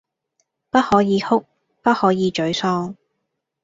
[0.71, 1.45] 不可以哭，
[1.83, 2.95] 不可以沮喪